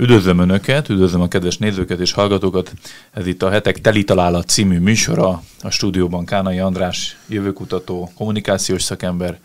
[0.00, 2.72] Üdvözlöm Önöket, üdvözlöm a kedves nézőket és hallgatókat.
[3.12, 5.42] Ez itt a Hetek Teli Találat című műsora.
[5.62, 9.38] A stúdióban Kánai András, jövőkutató, kommunikációs szakember,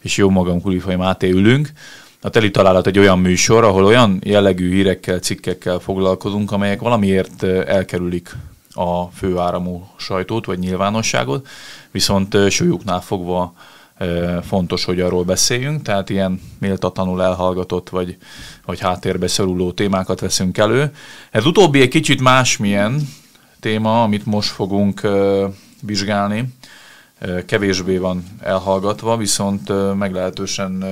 [0.00, 1.72] és jó magam Kulifai Máté ülünk.
[2.20, 8.36] A Teli Találat egy olyan műsor, ahol olyan jellegű hírekkel, cikkekkel foglalkozunk, amelyek valamiért elkerülik
[8.72, 11.48] a főáramú sajtót vagy nyilvánosságot,
[11.90, 13.54] viszont súlyuknál fogva
[14.42, 18.16] fontos, hogy arról beszéljünk, tehát ilyen méltatlanul elhallgatott vagy,
[18.64, 20.92] vagy háttérbe szoruló témákat veszünk elő.
[21.30, 23.08] Ez utóbbi egy kicsit másmilyen
[23.60, 25.00] téma, amit most fogunk
[25.82, 26.54] vizsgálni.
[27.46, 30.84] Kevésbé van elhallgatva, viszont meglehetősen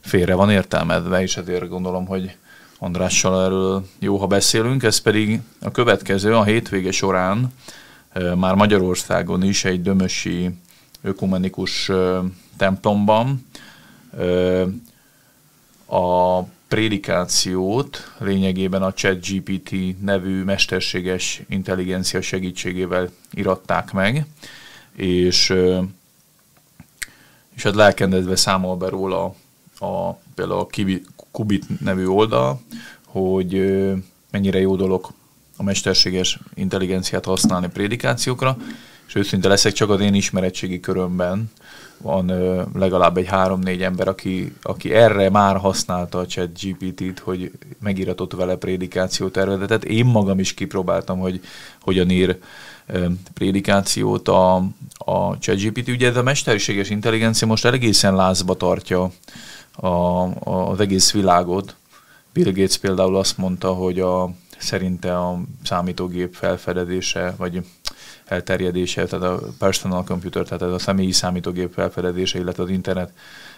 [0.00, 2.36] félre van értelmezve, és ezért gondolom, hogy
[2.78, 4.82] Andrással erről jó, ha beszélünk.
[4.82, 7.52] Ez pedig a következő, a hétvége során
[8.36, 10.50] már Magyarországon is egy dömösi
[11.02, 11.90] ökumenikus
[12.56, 13.46] templomban.
[15.86, 24.26] A prédikációt lényegében a ChatGPT nevű mesterséges intelligencia segítségével iratták meg,
[24.94, 25.54] és,
[27.54, 29.34] és hát lelkendezve számol be róla
[29.78, 30.66] a, például a
[31.30, 32.60] Kubit nevű oldal,
[33.06, 33.52] hogy
[34.30, 35.12] mennyire jó dolog
[35.56, 38.56] a mesterséges intelligenciát használni prédikációkra,
[39.08, 41.50] és őszinte leszek, csak az én ismeretségi körömben
[42.02, 47.50] van ö, legalább egy három-négy ember, aki, aki erre már használta a chat GPT-t, hogy
[47.80, 49.84] megíratott vele prédikáció tervezetet.
[49.84, 51.40] Én magam is kipróbáltam, hogy
[51.80, 52.38] hogyan ír
[52.86, 54.54] ö, prédikációt a,
[54.98, 55.88] a GPT.
[55.88, 59.10] Ugye ez a mesterséges intelligencia most egészen lázba tartja
[59.72, 61.76] a, a, az egész világot.
[62.32, 67.62] Bill Gates például azt mondta, hogy a, szerinte a számítógép felfedezése, vagy
[68.28, 73.12] elterjedése, tehát a personal computer, tehát ez a személyi számítógép felfedezése, illetve az internet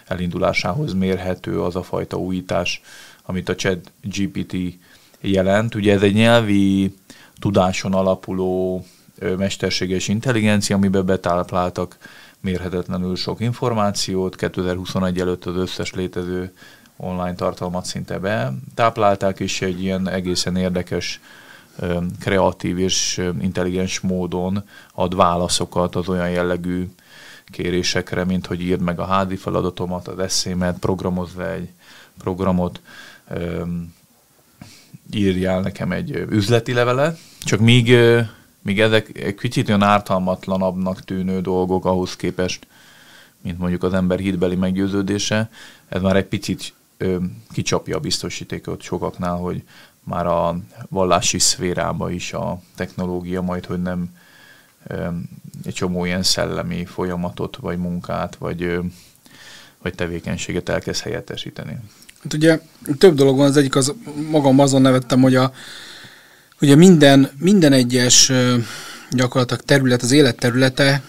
[0.07, 2.81] elindulásához mérhető az a fajta újítás,
[3.23, 4.55] amit a chat GPT
[5.21, 5.75] jelent.
[5.75, 6.95] Ugye ez egy nyelvi
[7.39, 8.85] tudáson alapuló
[9.37, 11.97] mesterséges intelligencia, amiben betápláltak
[12.39, 14.35] mérhetetlenül sok információt.
[14.35, 16.53] 2021 előtt az összes létező
[16.97, 21.19] online tartalmat szinte betáplálták, és egy ilyen egészen érdekes
[22.19, 26.89] kreatív és intelligens módon ad válaszokat az olyan jellegű
[27.45, 31.69] kérésekre, mint hogy írd meg a hádi feladatomat, az eszémet, programozz egy
[32.17, 32.81] programot,
[35.11, 37.95] írjál nekem egy üzleti levelet, csak míg,
[38.61, 42.67] míg ezek egy kicsit olyan ártalmatlanabbnak tűnő dolgok ahhoz képest,
[43.41, 45.49] mint mondjuk az ember hitbeli meggyőződése,
[45.89, 46.73] ez már egy picit
[47.51, 49.63] kicsapja a biztosítékot sokaknál, hogy
[50.03, 54.09] már a vallási szférába is a technológia majd, hogy nem
[55.63, 58.79] egy csomó ilyen szellemi folyamatot, vagy munkát, vagy,
[59.81, 61.77] vagy tevékenységet elkezd helyettesíteni.
[62.23, 62.61] Hát ugye
[62.97, 63.93] több dolog van, az egyik az,
[64.29, 65.53] magam azon nevettem, hogy a,
[66.61, 68.31] ugye minden, minden egyes
[69.11, 71.01] gyakorlatilag terület, az élet területe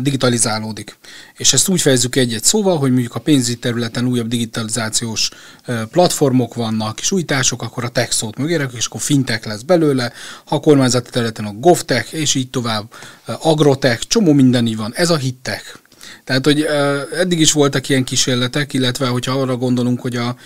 [0.00, 0.96] digitalizálódik.
[1.36, 5.30] És ezt úgy fejezzük egy-egy szóval, hogy mondjuk a pénzügyi területen újabb digitalizációs
[5.90, 10.12] platformok vannak, és újítások, akkor a tech szót mögérek, és akkor fintech lesz belőle,
[10.44, 12.92] ha a kormányzati területen a govtech, és így tovább,
[13.24, 14.92] agrotech, csomó minden így van.
[14.94, 15.80] Ez a hittech.
[16.24, 16.66] Tehát, hogy
[17.18, 20.36] eddig is voltak ilyen kísérletek, illetve hogyha arra gondolunk, hogy a,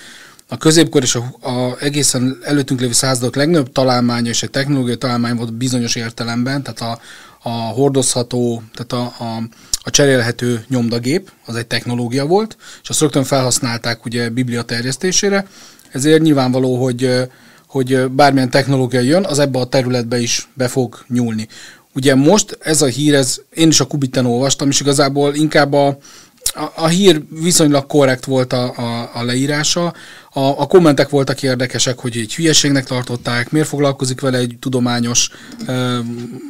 [0.48, 5.36] a középkor és a, a egészen előttünk lévő századok legnagyobb találmánya és egy technológiai találmány
[5.36, 7.00] volt bizonyos értelemben, tehát a,
[7.42, 9.42] a hordozható, tehát a, a,
[9.82, 15.46] a cserélhető nyomdagép, az egy technológia volt, és azt rögtön felhasználták ugye Biblia terjesztésére,
[15.90, 17.28] ezért nyilvánvaló, hogy,
[17.66, 21.48] hogy bármilyen technológia jön, az ebbe a területbe is be fog nyúlni.
[21.94, 25.98] Ugye most ez a hír, ez, én is a Kubiten olvastam, és igazából inkább a,
[26.54, 29.94] a, a hír viszonylag korrekt volt a, a, a leírása.
[30.30, 35.30] A, a kommentek voltak érdekesek, hogy egy hülyeségnek tartották, miért foglalkozik vele egy tudományos,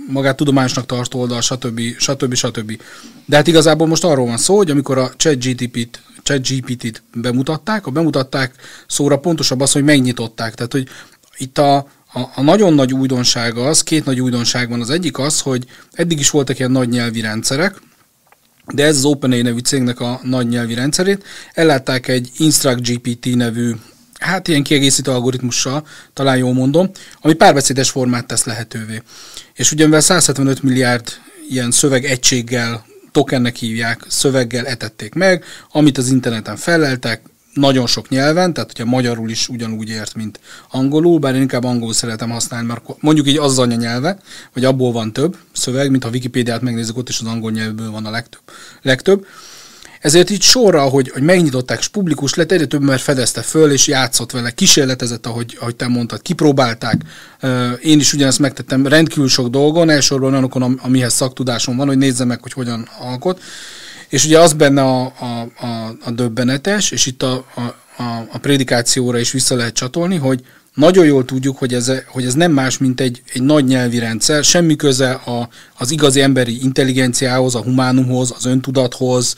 [0.08, 1.80] magát tudományosnak tartó oldal, stb.
[1.98, 2.34] stb.
[2.34, 2.80] stb.
[3.24, 8.54] De hát igazából most arról van szó, hogy amikor a ChatGPT-t ChatGPT-t bemutatták, a bemutatták
[8.86, 10.54] szóra pontosabb az, hogy megnyitották.
[10.54, 10.88] Tehát, hogy
[11.36, 11.76] itt a,
[12.12, 14.80] a, a nagyon nagy újdonság az, két nagy újdonság van.
[14.80, 17.80] Az egyik az, hogy eddig is voltak ilyen nagy nyelvi rendszerek,
[18.74, 23.72] de ez az OpenAI nevű cégnek a nagy nyelvi rendszerét ellátták egy Instruct GPT nevű
[24.18, 26.90] hát ilyen kiegészítő algoritmussal, talán jól mondom,
[27.20, 29.02] ami párbeszédes formát tesz lehetővé.
[29.54, 31.08] És ugyanvel 175 milliárd
[31.48, 37.20] ilyen szöveg egységgel, tokennek hívják, szöveggel etették meg, amit az interneten feleltek,
[37.56, 41.94] nagyon sok nyelven, tehát hogyha magyarul is ugyanúgy ért, mint angolul, bár én inkább angolul
[41.94, 44.18] szeretem használni, mert mondjuk így az, anyanyelve,
[44.52, 48.06] vagy abból van több szöveg, mint ha Wikipédiát megnézzük, ott is az angol nyelvből van
[48.06, 48.42] a legtöbb.
[48.82, 49.26] legtöbb.
[50.00, 53.86] Ezért így sorra, hogy, hogy megnyitották, és publikus lett, egyre több ember fedezte föl, és
[53.86, 57.00] játszott vele, kísérletezett, ahogy, ahogy te mondtad, kipróbálták.
[57.82, 62.42] Én is ugyanezt megtettem rendkívül sok dolgon, elsősorban olyanokon, amihez szaktudásom van, hogy nézzem meg,
[62.42, 63.40] hogy hogyan alkot.
[64.08, 67.62] És ugye az benne a, a, a, a döbbenetes, és itt a, a,
[68.32, 70.44] a, prédikációra is vissza lehet csatolni, hogy
[70.74, 74.44] nagyon jól tudjuk, hogy ez, hogy ez nem más, mint egy, egy nagy nyelvi rendszer,
[74.44, 75.48] semmi köze a,
[75.78, 79.34] az igazi emberi intelligenciához, a humánumhoz, az öntudathoz,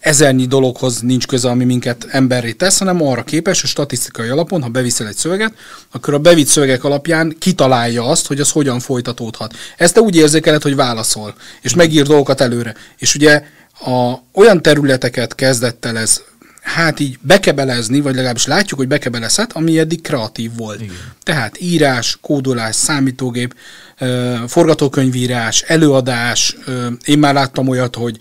[0.00, 4.68] ezernyi dologhoz nincs köze, ami minket emberré tesz, hanem arra képes, hogy statisztikai alapon, ha
[4.68, 5.54] beviszel egy szöveget,
[5.90, 9.54] akkor a bevitt szövegek alapján kitalálja azt, hogy az hogyan folytatódhat.
[9.76, 12.74] Ezt te úgy érzékeled, hogy válaszol, és megír dolgokat előre.
[12.98, 13.42] És ugye
[13.84, 16.22] a, olyan területeket kezdett el ez
[16.62, 20.80] hát így bekebelezni, vagy legalábbis látjuk, hogy bekebelezhet, ami eddig kreatív volt.
[20.80, 20.94] Igen.
[21.22, 23.54] Tehát írás, kódolás, számítógép,
[24.46, 26.56] forgatókönyvírás, előadás.
[27.04, 28.18] Én már láttam olyat, hogy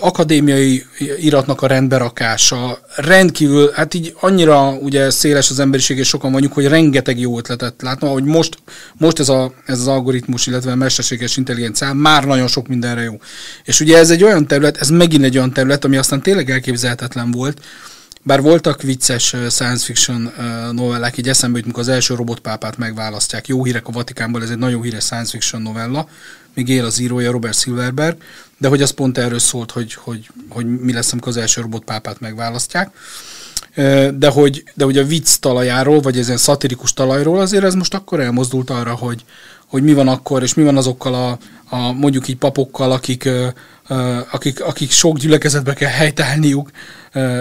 [0.00, 0.84] akadémiai
[1.18, 6.66] iratnak a rendberakása, rendkívül, hát így annyira ugye széles az emberiség, és sokan vagyunk, hogy
[6.66, 8.58] rengeteg jó ötletet látnom, hogy most,
[8.94, 13.16] most ez, a, ez az algoritmus, illetve a mesterséges intelligencia már nagyon sok mindenre jó.
[13.64, 17.30] És ugye ez egy olyan terület, ez megint egy olyan terület, ami aztán tényleg elképzelhetetlen
[17.30, 17.60] volt,
[18.22, 20.32] bár voltak vicces science fiction
[20.72, 23.48] novellák, így eszembe jut, az első robotpápát megválasztják.
[23.48, 26.08] Jó hírek a Vatikánból, ez egy nagyon híres science fiction novella,
[26.54, 28.16] még él az írója Robert Silverberg,
[28.64, 32.20] de hogy az pont erről szólt, hogy, hogy, hogy mi lesz, amikor az első robotpápát
[32.20, 32.90] megválasztják.
[34.14, 38.20] De hogy, de hogy a vicc talajáról, vagy ezen szatirikus talajról azért ez most akkor
[38.20, 39.24] elmozdult arra, hogy,
[39.66, 41.38] hogy mi van akkor, és mi van azokkal a,
[41.76, 43.28] a mondjuk így papokkal, akik,
[44.30, 46.70] akik, akik sok gyülekezetbe kell helytállniuk,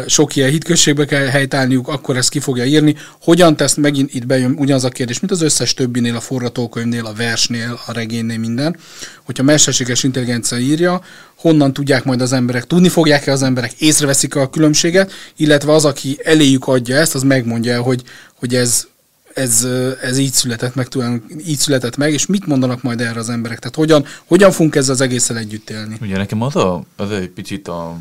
[0.08, 2.96] sok ilyen hitközségbe kell helytállniuk, akkor ezt ki fogja írni.
[3.22, 7.14] Hogyan tesz, megint itt bejön ugyanaz a kérdés, mint az összes többinél, a forgatókönyvnél, a
[7.14, 8.78] versnél, a regénynél, minden,
[9.24, 11.02] hogyha mesterséges intelligencia írja,
[11.36, 16.20] honnan tudják majd az emberek, tudni fogják-e az emberek, észreveszik-e a különbséget, illetve az, aki
[16.24, 18.04] eléjük adja ezt, az megmondja, hogy,
[18.36, 18.88] hogy ez
[19.34, 19.68] ez,
[20.02, 23.60] ez így született meg, tudom, így született meg, és mit mondanak majd erre az emberek?
[23.60, 25.98] Tehát hogyan, hogyan fogunk ezzel az egésszel együtt élni?
[26.02, 27.98] Ugye nekem az, a, az egy picit, a,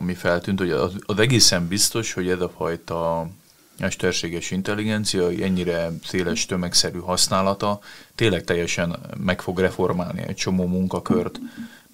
[0.00, 3.28] ami feltűnt, hogy az, az egészen biztos, hogy ez a fajta
[3.78, 7.80] mesterséges intelligencia ennyire széles tömegszerű használata
[8.14, 11.40] tényleg teljesen meg fog reformálni egy csomó munkakört,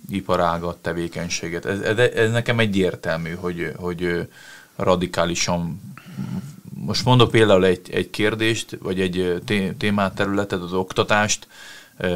[0.08, 1.64] iparágat, tevékenységet.
[1.64, 4.28] Ez, ez, ez nekem egyértelmű, hogy, hogy
[4.76, 5.80] radikálisan
[6.74, 9.42] most mondok például egy, egy kérdést, vagy egy
[9.78, 11.46] témát, területet, az oktatást,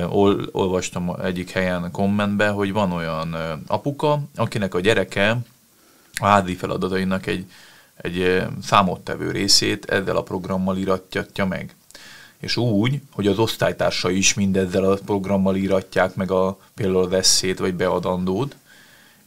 [0.09, 3.37] Ol, olvastam egyik helyen kommentbe, hogy van olyan
[3.67, 5.37] apuka, akinek a gyereke
[6.21, 7.47] a házi feladatainak egy,
[7.97, 11.75] egy számottevő részét ezzel a programmal iratja meg.
[12.39, 17.59] És úgy, hogy az osztálytársai is mindezzel a programmal íratják meg a, például az eszét
[17.59, 18.57] vagy beadandót,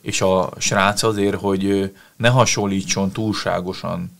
[0.01, 4.19] és a srác azért, hogy ne hasonlítson túlságosan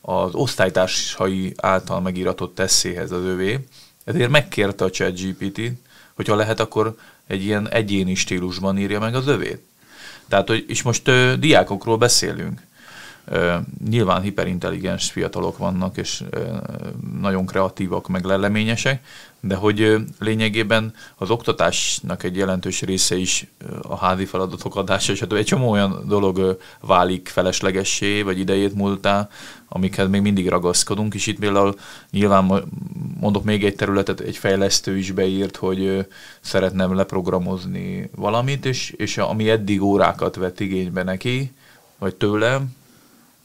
[0.00, 3.66] az osztálytársai által megíratott tesszéhez az övé,
[4.04, 5.72] ezért megkérte a ChatGPT-t,
[6.14, 6.96] hogyha lehet, akkor
[7.26, 9.62] egy ilyen egyéni stílusban írja meg az övét.
[10.28, 12.60] Tehát, hogy, és most ö, diákokról beszélünk.
[13.24, 13.56] Ö,
[13.88, 16.56] nyilván hiperintelligens fiatalok vannak, és ö,
[17.20, 19.04] nagyon kreatívak, meg leleményesek,
[19.46, 23.46] de hogy lényegében az oktatásnak egy jelentős része is
[23.82, 29.28] a házi feladatok adása, és hát egy csomó olyan dolog válik feleslegessé, vagy idejét múltá,
[29.68, 31.74] amikhez még mindig ragaszkodunk, és itt például
[32.10, 32.64] nyilván
[33.20, 36.06] mondok még egy területet, egy fejlesztő is beírt, hogy
[36.40, 41.52] szeretne leprogramozni valamit, és, és ami eddig órákat vett igénybe neki,
[41.98, 42.60] vagy tőle,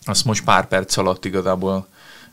[0.03, 1.87] azt most pár perc alatt igazából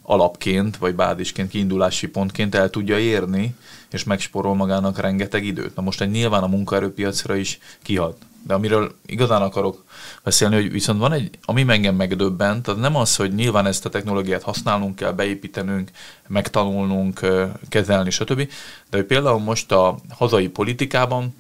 [0.09, 3.55] alapként, vagy bázisként, kiindulási pontként el tudja érni,
[3.91, 5.75] és megsporol magának rengeteg időt.
[5.75, 8.17] Na most egy nyilván a munkaerőpiacra is kihat.
[8.43, 9.85] De amiről igazán akarok
[10.23, 13.89] beszélni, hogy viszont van egy, ami engem megdöbbent, tehát nem az, hogy nyilván ezt a
[13.89, 15.91] technológiát használnunk kell, beépítenünk,
[16.27, 17.21] megtanulnunk,
[17.69, 18.49] kezelni, stb.
[18.91, 21.35] De hogy például most a hazai politikában,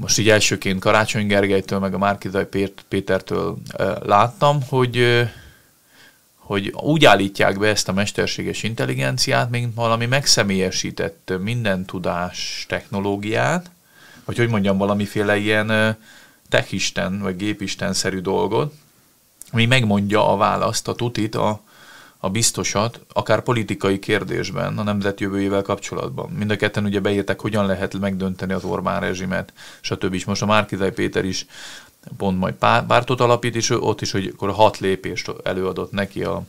[0.00, 2.48] most így elsőként Karácsony Gergelytől, meg a Márkizaj
[2.88, 3.58] Pétertől
[4.02, 5.24] láttam, hogy
[6.44, 13.70] hogy úgy állítják be ezt a mesterséges intelligenciát, mint valami megszemélyesített minden tudás technológiát,
[14.24, 15.96] vagy hogy mondjam, valamiféle ilyen
[16.48, 18.74] techisten, vagy gépistenszerű dolgot,
[19.50, 21.60] ami megmondja a választ, a tutit, a,
[22.18, 26.30] a biztosat, akár politikai kérdésben, a nemzet jövőjével kapcsolatban.
[26.30, 30.14] Mind a ketten ugye beírták, hogyan lehet megdönteni az Orbán rezsimet, stb.
[30.14, 31.46] És most a Márkizaj Péter is
[32.16, 32.54] pont majd
[32.86, 36.42] pártot alapít, és ott is, hogy akkor hat lépést előadott neki a,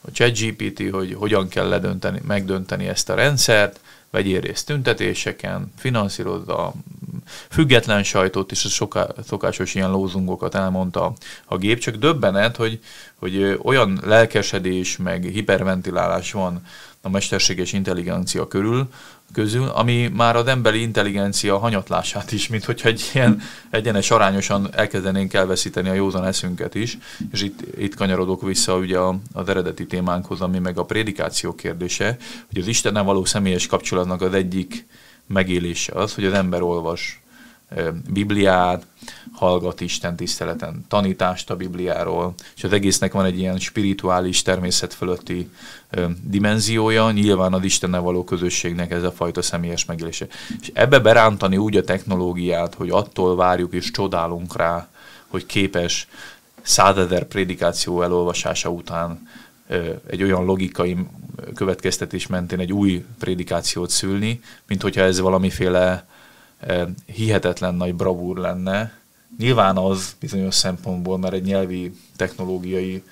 [0.00, 3.80] a ChatGPT, hogy hogyan kell ledönteni, megdönteni ezt a rendszert,
[4.14, 6.72] vegyél részt tüntetéseken, finanszírozza
[7.50, 11.12] független sajtót és a soká, szokásos ilyen lózungokat elmondta
[11.44, 12.80] a gép, csak döbbenet, hogy,
[13.14, 16.62] hogy olyan lelkesedés meg hiperventilálás van
[17.00, 18.88] a mesterséges intelligencia körül,
[19.32, 23.40] közül, ami már az emberi intelligencia hanyatlását is, mint hogyha egy ilyen
[23.70, 26.98] egyenes arányosan elkezdenénk elveszíteni a józan eszünket is,
[27.32, 28.98] és itt, itt kanyarodok vissza ugye
[29.32, 32.16] az eredeti témánkhoz, ami meg a prédikáció kérdése,
[32.52, 34.86] hogy az Istennel való személyes kapcsolatnak az egyik
[35.26, 37.23] megélése az, hogy az ember olvas
[38.10, 38.86] Bibliát,
[39.32, 45.50] hallgat Isten tiszteleten tanítást a Bibliáról, és az egésznek van egy ilyen spirituális, természet fölötti
[46.22, 50.26] dimenziója, nyilván az Istennel való közösségnek ez a fajta személyes megélése.
[50.60, 54.88] És ebbe berántani úgy a technológiát, hogy attól várjuk és csodálunk rá,
[55.26, 56.08] hogy képes
[56.62, 59.28] százezer prédikáció elolvasása után
[60.06, 60.96] egy olyan logikai
[61.54, 66.06] következtetés mentén egy új prédikációt szülni, mint hogyha ez valamiféle
[67.06, 68.92] hihetetlen nagy bravúr lenne.
[69.38, 73.02] Nyilván az bizonyos szempontból, mert egy nyelvi technológiai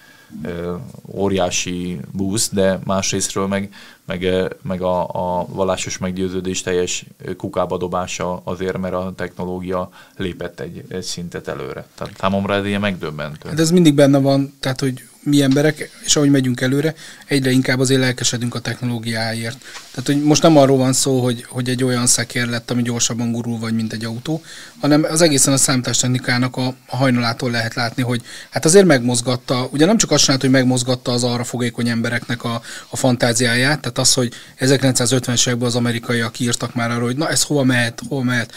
[1.06, 4.26] óriási boost, de másrésztről meg, meg,
[4.62, 7.04] meg a, a vallásos meggyőződés teljes
[7.36, 11.86] kukába dobása azért, mert a technológia lépett egy, egy szintet előre.
[11.94, 13.48] Tehát számomra ez ilyen megdöbbentő.
[13.48, 16.94] Hát ez mindig benne van, tehát hogy mi emberek, és ahogy megyünk előre,
[17.26, 19.58] egyre inkább azért lelkesedünk a technológiáért.
[19.90, 23.32] Tehát, hogy most nem arról van szó, hogy, hogy egy olyan szekér lett, ami gyorsabban
[23.32, 24.42] gurul vagy, mint egy autó,
[24.80, 29.86] hanem az egészen a számítástechnikának a, a hajnalától lehet látni, hogy hát azért megmozgatta, ugye
[29.86, 34.14] nem csak azt csinált, hogy megmozgatta az arra fogékony embereknek a, a fantáziáját, tehát az,
[34.14, 38.52] hogy 1950-es években az amerikaiak írtak már arról, hogy na ez hova mehet, hova mehet,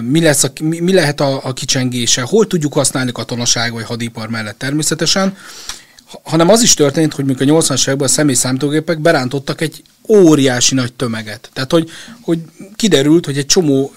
[0.00, 4.28] mi, lesz a, mi, mi lehet a, a kicsengése, hol tudjuk használni katonaság vagy hadipar
[4.28, 5.36] mellett természetesen,
[6.22, 10.74] hanem az is történt, hogy mikor a 80-as években a személy számítógépek berántottak egy óriási
[10.74, 11.50] nagy tömeget.
[11.52, 11.90] Tehát, hogy,
[12.20, 12.38] hogy
[12.76, 13.94] kiderült, hogy egy csomó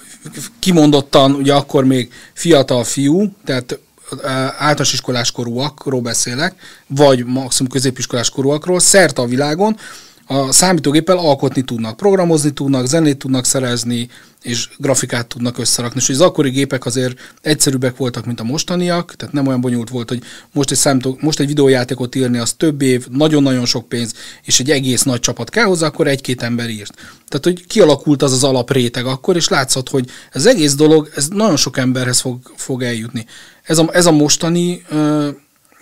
[0.59, 3.79] kimondottan, ugye akkor még fiatal fiú, tehát
[4.23, 6.55] általános iskolás korúakról beszélek,
[6.87, 9.77] vagy maximum középiskolás korúakról, szerte a világon
[10.25, 14.09] a számítógéppel alkotni tudnak, programozni tudnak, zenét tudnak szerezni,
[14.41, 15.99] és grafikát tudnak összerakni.
[15.99, 20.09] És az akkori gépek azért egyszerűbbek voltak, mint a mostaniak, tehát nem olyan bonyolult volt,
[20.09, 24.13] hogy most egy, számító, most egy videójátékot írni, az több év, nagyon-nagyon sok pénz,
[24.43, 26.93] és egy egész nagy csapat kell hozzá, akkor egy-két ember írt.
[27.27, 31.57] Tehát, hogy kialakult az az alapréteg akkor, és látszott, hogy ez egész dolog, ez nagyon
[31.57, 33.25] sok emberhez fog, fog eljutni.
[33.63, 35.29] Ez a, ez a mostani ö,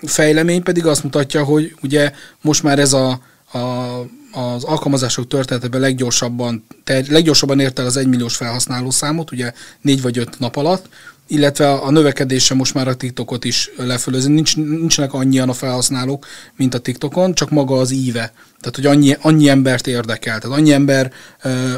[0.01, 3.21] fejlemény pedig azt mutatja, hogy ugye most már ez a,
[3.53, 4.05] a
[4.35, 10.17] az alkalmazások történetében leggyorsabban, ter, leggyorsabban ért el az egymilliós felhasználó számot, ugye négy vagy
[10.17, 10.89] öt nap alatt,
[11.27, 14.31] illetve a növekedése most már a TikTokot is lefölözi.
[14.31, 18.33] Nincs, nincsenek annyian a felhasználók, mint a TikTokon, csak maga az íve.
[18.63, 20.39] Tehát, hogy annyi, annyi embert érdekel.
[20.39, 21.11] Tehát annyi ember,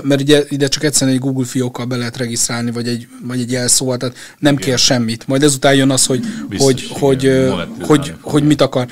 [0.01, 3.51] mert ugye ide csak egyszerűen egy Google fiókkal be lehet regisztrálni, vagy egy, vagy egy
[3.51, 4.65] jelszóval, tehát nem Igen.
[4.65, 5.27] kér semmit.
[5.27, 8.87] Majd ezután jön az, hogy, Biztos, hogy, hogy, hogy, hogy, hogy mit akar.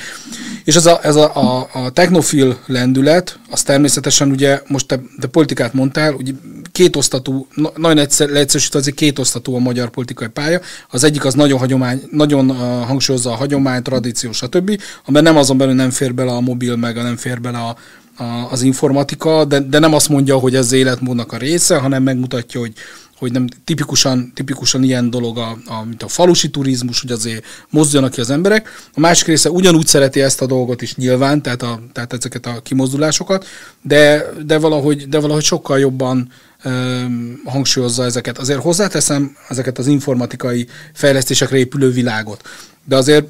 [0.63, 5.27] És ez a, ez a, a, a technofil lendület, az természetesen ugye, most te, te
[5.27, 6.31] politikát mondtál, ugye
[6.71, 10.61] kétosztatú, nagyon egyszer, leegyszerűsítve azért kétosztatú a magyar politikai pálya.
[10.89, 12.49] Az egyik az nagyon, hagyomány, nagyon
[12.85, 16.97] hangsúlyozza a hagyomány, tradíció, stb., amiben nem azon belül nem fér bele a mobil, meg
[16.97, 17.75] a nem fér bele a,
[18.17, 22.59] a, az informatika, de, de nem azt mondja, hogy ez életmódnak a része, hanem megmutatja,
[22.59, 22.73] hogy
[23.23, 28.13] hogy nem tipikusan, tipikusan ilyen dolog, a, a, mint a falusi turizmus, hogy azért mozduljanak
[28.13, 28.69] ki az emberek.
[28.93, 32.61] A másik része ugyanúgy szereti ezt a dolgot is nyilván, tehát, a, tehát ezeket a
[32.63, 33.45] kimozdulásokat,
[33.81, 36.29] de, de, valahogy, de valahogy sokkal jobban
[37.45, 38.37] hangsúlyozza ezeket.
[38.37, 42.49] Azért hozzáteszem ezeket az informatikai fejlesztésekre épülő világot.
[42.85, 43.27] De azért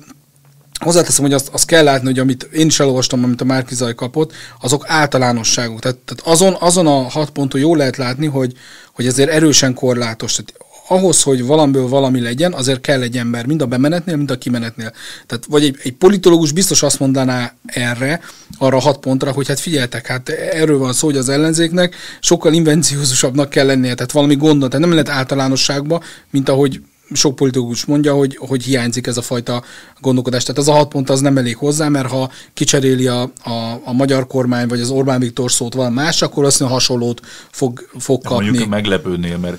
[0.79, 4.33] hozzáteszem, hogy azt, azt kell látni, hogy amit én is elolvastam, amit a Márkizaj kapott,
[4.61, 5.79] azok általánosságok.
[5.79, 8.53] Tehát, tehát azon, azon a hat ponton jól lehet látni, hogy,
[8.93, 10.31] hogy ezért erősen korlátos.
[10.31, 10.53] Tehát
[10.87, 14.91] ahhoz, hogy valamiből valami legyen, azért kell egy ember, mind a bemenetnél, mind a kimenetnél.
[15.27, 18.21] Tehát vagy egy, egy politológus biztos azt mondaná erre,
[18.57, 23.49] arra hat pontra, hogy hát figyeltek, hát erről van szó, hogy az ellenzéknek sokkal invenciózusabbnak
[23.49, 26.81] kell lennie, tehát valami gondot, tehát nem lehet általánosságba, mint ahogy
[27.11, 29.63] sok politikus mondja, hogy, hogy hiányzik ez a fajta
[29.99, 30.43] gondolkodás.
[30.43, 33.93] Tehát az a hat pont az nem elég hozzá, mert ha kicseréli a, a, a
[33.93, 38.45] magyar kormány, vagy az Orbán Viktor szót valami más, akkor azt hasonlót fog, fog kapni.
[38.45, 39.57] Mondjuk meglepődnél, mert,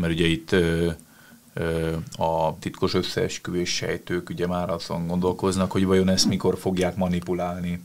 [0.00, 0.90] mert ugye itt ö,
[1.54, 7.80] ö, a titkos összeesküvés sejtők ugye már azon gondolkoznak, hogy vajon ezt mikor fogják manipulálni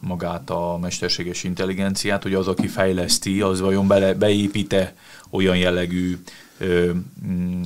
[0.00, 4.94] magát a mesterséges intelligenciát, hogy az, aki fejleszti, az vajon bele, beépíte
[5.30, 6.18] olyan jellegű
[6.58, 6.90] ö,
[7.26, 7.62] mm,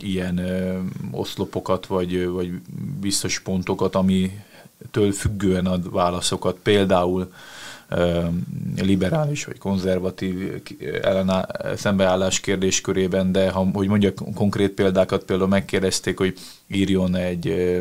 [0.00, 0.78] ilyen ö,
[1.10, 2.50] oszlopokat, vagy, vagy
[3.00, 4.30] biztos pontokat, ami
[4.90, 6.58] től függően ad válaszokat.
[6.62, 7.32] Például
[8.80, 10.62] liberális vagy konzervatív
[11.02, 11.46] ellená,
[11.76, 16.34] szembeállás kérdéskörében, de ha, hogy mondjak konkrét példákat, például megkérdezték, hogy
[16.66, 17.80] írjon egy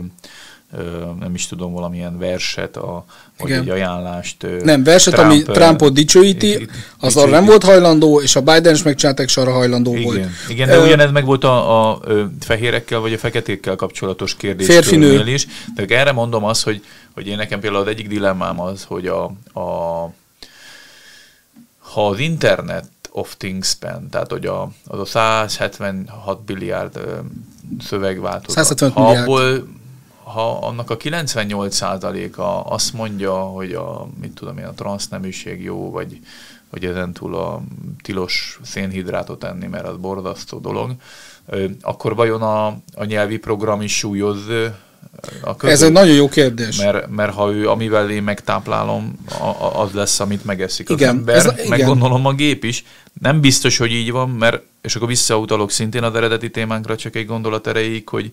[1.20, 3.06] nem is tudom, valamilyen verset, a,
[3.38, 4.48] vagy egy ajánlást.
[4.64, 8.84] Nem, verset, Trump, ami Trumpot dicsőíti, az arra nem volt hajlandó, és a Biden is
[8.84, 10.28] megcsinálták, és arra hajlandó igen, volt.
[10.50, 12.00] Igen, de uh, ugyanez meg volt a, a,
[12.40, 14.68] fehérekkel, vagy a feketékkel kapcsolatos kérdés.
[14.68, 15.28] Férfinő.
[15.28, 15.48] is.
[15.76, 19.24] De erre mondom azt, hogy, hogy én nekem például az egyik dilemmám az, hogy a,
[19.60, 20.10] a
[21.80, 27.00] ha az internet of Things-ben, tehát hogy a, az a 176 billiárd
[27.80, 29.68] szövegváltozat, 175 ha abból
[30.24, 36.20] ha annak a 98%-a azt mondja, hogy a, mit tudom én, a transzneműség jó, vagy,
[36.70, 37.62] vagy ezentúl a
[38.02, 40.92] tilos szénhidrátot enni, mert az borzasztó dolog,
[41.82, 44.40] akkor vajon a, a nyelvi program is súlyoz
[45.42, 45.76] a között?
[45.76, 46.78] Ez egy nagyon jó kérdés.
[46.78, 49.26] Mert, mert ha ő, amivel én megtáplálom,
[49.74, 51.88] az lesz, amit megeszik az igen, ember, ez, meg igen.
[51.88, 52.84] gondolom a gép is.
[53.22, 57.26] Nem biztos, hogy így van, mert, és akkor visszautalok szintén az eredeti témánkra, csak egy
[57.26, 58.32] gondolat erejéig, hogy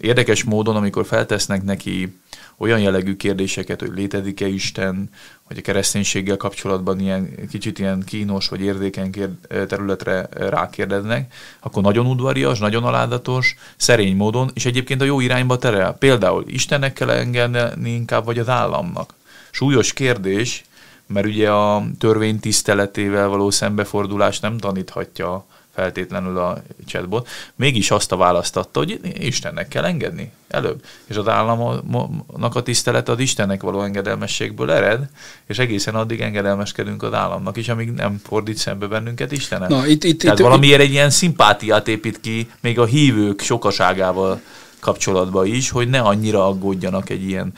[0.00, 2.16] Érdekes módon, amikor feltesznek neki
[2.58, 5.10] olyan jellegű kérdéseket, hogy létezik-e Isten,
[5.42, 9.10] hogy a kereszténységgel kapcsolatban ilyen kicsit ilyen kínos vagy érzékeny
[9.48, 15.92] területre rákérdeznek, akkor nagyon udvarias, nagyon aládatos, szerény módon, és egyébként a jó irányba terel.
[15.92, 19.14] Például Istennek kell engedni inkább, vagy az államnak.
[19.50, 20.64] Súlyos kérdés,
[21.06, 25.46] mert ugye a törvény tiszteletével való szembefordulás nem taníthatja
[25.76, 30.84] feltétlenül a chatbot, mégis azt a választatta, hogy Istennek kell engedni előbb.
[31.06, 35.08] És az államnak a tisztelet az Istennek való engedelmességből ered,
[35.46, 39.68] és egészen addig engedelmeskedünk az államnak is, amíg nem fordít szembe bennünket Istenet.
[39.68, 43.40] Na, itt, itt, Tehát itt, valamiért itt, egy ilyen szimpátiát épít ki még a hívők
[43.40, 44.40] sokaságával
[44.80, 47.52] kapcsolatban is, hogy ne annyira aggódjanak egy ilyen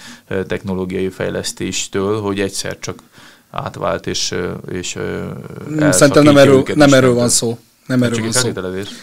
[0.47, 3.03] technológiai fejlesztéstől, hogy egyszer csak
[3.51, 4.35] átvált, és,
[4.71, 4.97] és
[5.91, 7.59] Szerintem nem erről, nem erről van szó.
[7.89, 8.51] Nem erről van szó.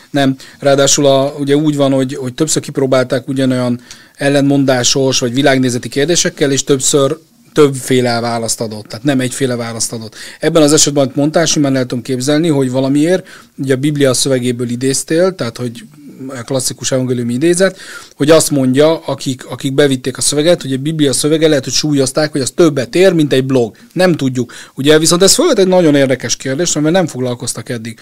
[0.10, 0.36] Nem.
[0.60, 3.82] Ráadásul a, ugye úgy van, hogy, hogy többször kipróbálták ugyanolyan
[4.16, 7.18] ellenmondásos vagy világnézeti kérdésekkel, és többször
[7.54, 10.16] többféle választ adott, tehát nem egyféle választ adott.
[10.40, 14.70] Ebben az esetben, amit mondtál, simán el tudom képzelni, hogy valamiért, ugye a Biblia szövegéből
[14.70, 15.86] idéztél, tehát hogy
[16.28, 17.78] a klasszikus evangéliumi idézet,
[18.16, 22.32] hogy azt mondja, akik, akik bevitték a szöveget, hogy a Biblia szövege lehet, hogy súlyozták,
[22.32, 23.76] hogy az többet ér, mint egy blog.
[23.94, 24.54] Nem tudjuk.
[24.76, 28.00] Ugye viszont ez fölött egy nagyon érdekes kérdés, mert nem foglalkoztak eddig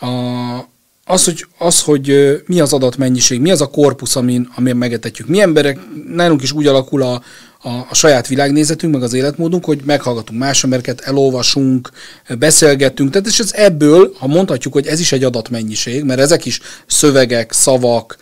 [0.00, 0.68] a,
[1.04, 5.28] az, hogy, az, hogy mi az adatmennyiség, mi az a korpusz, amin, amin megetetjük.
[5.28, 7.22] Mi emberek, nálunk is úgy alakul a,
[7.62, 11.90] a, a saját világnézetünk, meg az életmódunk, hogy meghallgatunk más embereket, elolvasunk,
[12.38, 13.10] beszélgetünk.
[13.10, 17.52] Tehát és ez ebből, ha mondhatjuk, hogy ez is egy adatmennyiség, mert ezek is szövegek,
[17.52, 18.16] szavak,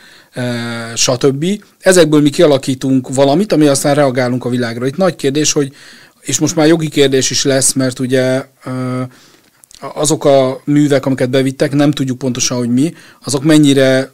[0.94, 1.44] stb.
[1.78, 4.86] Ezekből mi kialakítunk valamit, ami aztán reagálunk a világra.
[4.86, 5.72] Itt nagy kérdés, hogy,
[6.20, 8.44] és most már jogi kérdés is lesz, mert ugye
[9.80, 14.10] azok a művek, amiket bevittek, nem tudjuk pontosan, hogy mi, azok mennyire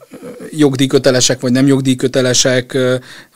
[0.58, 2.78] jogdíjkötelesek, vagy nem jogdíjkötelesek.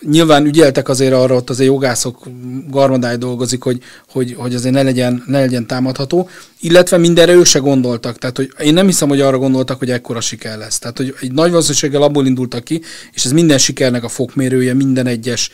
[0.01, 2.27] Nyilván ügyeltek azért arra, ott azért jogászok
[2.71, 3.79] garmadáj dolgozik, hogy,
[4.09, 6.29] hogy, hogy azért ne legyen, ne legyen támadható,
[6.61, 8.19] illetve mindenre ők se gondoltak.
[8.19, 10.79] Tehát, hogy én nem hiszem, hogy arra gondoltak, hogy ekkora siker lesz.
[10.79, 12.81] Tehát, hogy egy nagy valószínűséggel abból indultak ki,
[13.13, 15.51] és ez minden sikernek a fokmérője, minden egyes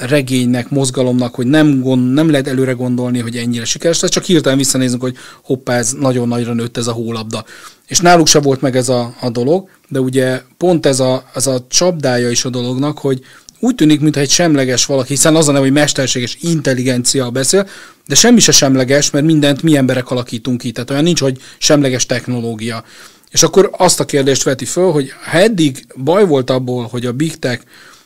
[0.00, 4.58] regénynek, mozgalomnak, hogy nem, gond, nem lehet előre gondolni, hogy ennyire sikeres lesz, csak hirtelen
[4.58, 7.44] visszanézünk, hogy hoppá, ez nagyon nagyra nőtt ez a hólabda.
[7.90, 11.46] És náluk se volt meg ez a, a dolog, de ugye pont ez a, ez
[11.46, 13.20] a csapdája is a dolognak, hogy
[13.60, 17.68] úgy tűnik, mintha egy semleges valaki, hiszen az a neve, hogy mesterséges intelligencia beszél,
[18.06, 22.06] de semmi se semleges, mert mindent mi emberek alakítunk ki, tehát olyan nincs, hogy semleges
[22.06, 22.84] technológia.
[23.30, 27.12] És akkor azt a kérdést veti föl, hogy ha eddig baj volt abból, hogy a
[27.12, 27.62] big tech,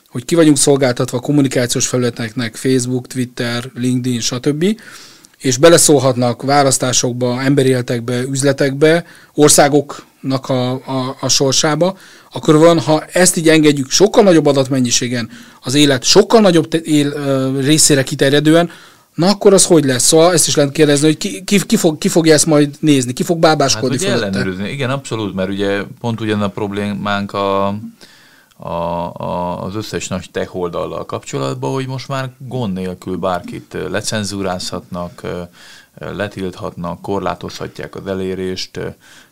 [0.09, 4.79] hogy ki vagyunk szolgáltatva a kommunikációs felületeknek, Facebook, Twitter, LinkedIn, stb.,
[5.37, 11.97] és beleszólhatnak választásokba, emberi életekbe, üzletekbe, országoknak a, a, a sorsába,
[12.31, 15.29] akkor van, ha ezt így engedjük sokkal nagyobb adatmennyiségen,
[15.61, 17.13] az élet sokkal nagyobb él,
[17.59, 18.69] részére kiterjedően,
[19.15, 20.03] Na akkor az hogy lesz?
[20.03, 23.13] Szóval ezt is lehet kérdezni, hogy ki, ki, ki, fog, ki fogja ezt majd nézni,
[23.13, 24.69] ki fog bábáskodni hát, ellenőrizni.
[24.69, 27.75] Igen, abszolút, mert ugye pont ugyan a problémánk a,
[28.57, 35.21] a, a, az összes nagy tech oldallal kapcsolatban, hogy most már gond nélkül bárkit lecenzúrázhatnak,
[35.97, 38.79] letilthatnak, korlátozhatják az elérést,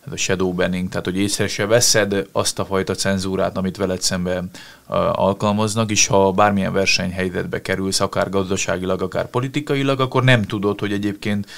[0.05, 4.01] ez a shadow banning, tehát hogy észre se veszed azt a fajta cenzúrát, amit veled
[4.01, 4.49] szemben
[5.11, 11.49] alkalmaznak, és ha bármilyen versenyhelyzetbe kerülsz, akár gazdaságilag, akár politikailag, akkor nem tudod, hogy egyébként,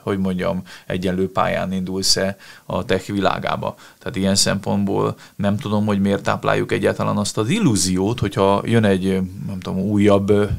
[0.00, 2.36] hogy mondjam, egyenlő pályán indulsz-e
[2.66, 3.76] a tech világába.
[3.98, 9.20] Tehát ilyen szempontból nem tudom, hogy miért tápláljuk egyáltalán azt az illúziót, hogyha jön egy,
[9.46, 10.50] nem tudom, újabb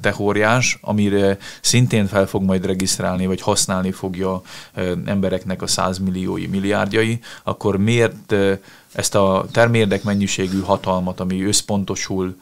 [0.00, 4.40] techóriás, amire szintén fel fog majd regisztrálni vagy használni fogja
[5.04, 8.34] embereknek a százmilliói, milliárdjai, akkor miért
[8.92, 12.36] ezt a termérdek mennyiségű hatalmat, ami összpontosul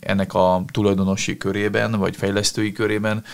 [0.00, 3.24] ennek a tulajdonosi körében, vagy fejlesztői körében,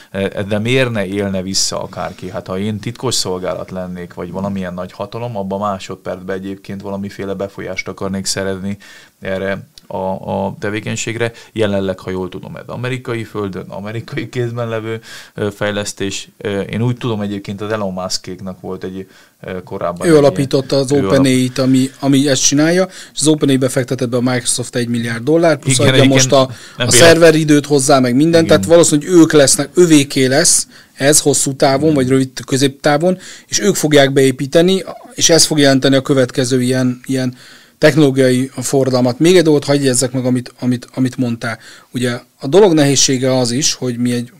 [0.49, 2.31] de miért ne élne vissza akárki?
[2.31, 7.89] Hát ha én titkos szolgálat lennék, vagy valamilyen nagy hatalom, abban másodpercben egyébként valamiféle befolyást
[7.89, 8.79] akarnék szerezni
[9.21, 11.33] erre a, a tevékenységre.
[11.53, 15.01] Jelenleg, ha jól tudom, ez amerikai földön, amerikai kézben levő
[15.55, 16.29] fejlesztés.
[16.71, 19.07] Én úgy tudom egyébként az Elon Muskéknak volt egy
[19.65, 20.09] korábban.
[20.09, 24.77] Ő alapította az OpenAI-t, ami, ami ezt csinálja, és az OpenAI befektetett be a Microsoft
[24.77, 28.47] 1 milliárd dollár, plusz igen, adja igen, most a, a szerveridőt hozzá, meg mindent, igen.
[28.47, 34.13] tehát valószínűleg ők lesznek, övéké lesz ez hosszú távon, vagy rövid középtávon, és ők fogják
[34.13, 37.37] beépíteni, és ez fog jelenteni a következő ilyen, ilyen
[37.79, 39.19] technológiai forradalmat.
[39.19, 41.59] Még egy dolgot hagyj meg, amit, amit, amit mondtál.
[41.91, 44.33] Ugye a dolog nehézsége az is, hogy mi egy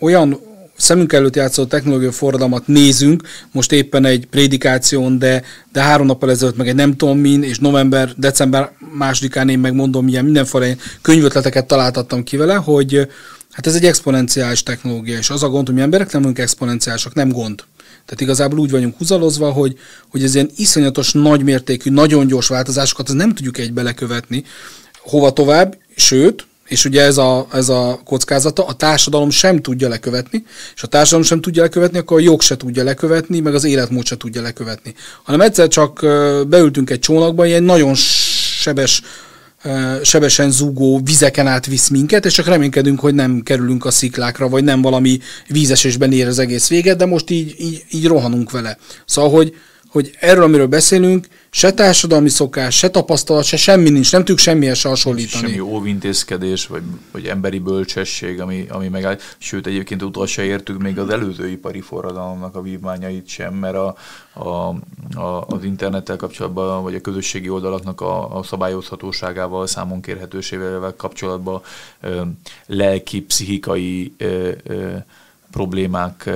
[0.00, 0.40] olyan
[0.76, 6.56] szemünk előtt játszó technológiai forradalmat nézünk, most éppen egy prédikáción, de, de három nappal ezelőtt
[6.56, 12.22] meg egy nem tudom min, és november, december másodikán én megmondom, milyen mindenféle könyvötleteket találtattam
[12.22, 13.08] ki vele, hogy
[13.50, 17.14] hát ez egy exponenciális technológia, és az a gond, hogy mi emberek nem vagyunk exponenciálisak,
[17.14, 17.64] nem gond.
[18.06, 19.78] Tehát igazából úgy vagyunk húzalozva, hogy,
[20.10, 24.44] hogy ez ilyen iszonyatos, nagymértékű, nagyon gyors változásokat az nem tudjuk egy belekövetni.
[24.98, 30.44] Hova tovább, sőt, és ugye ez a, ez a kockázata, a társadalom sem tudja lekövetni,
[30.74, 34.06] és a társadalom sem tudja lekövetni, akkor a jog se tudja lekövetni, meg az életmód
[34.06, 34.94] se tudja lekövetni.
[35.22, 36.00] Hanem egyszer csak
[36.48, 39.02] beültünk egy csónakba, ilyen nagyon sebes
[40.02, 44.64] sebesen zúgó vizeken át visz minket, és csak reménykedünk, hogy nem kerülünk a sziklákra, vagy
[44.64, 48.78] nem valami vízesésben ér az egész véget, de most így, így, így rohanunk vele.
[49.06, 49.54] Szóval, hogy,
[49.88, 54.78] hogy erről, amiről beszélünk, se társadalmi szokás, se tapasztalat, se semmi nincs, nem tudjuk semmihez
[54.78, 55.46] se hasonlítani.
[55.46, 59.18] Semmi óvintézkedés, vagy, vagy emberi bölcsesség, ami, ami megáll.
[59.38, 63.96] Sőt, egyébként utol se értük még az előző ipari forradalomnak a vívmányait sem, mert a,
[64.32, 64.48] a,
[65.20, 71.62] a, az internettel kapcsolatban, vagy a közösségi oldalaknak a, a szabályozhatóságával, számon kérhetőségével kapcsolatban
[72.00, 72.22] ö,
[72.66, 74.96] lelki, pszichikai ö, ö,
[75.50, 76.30] problémák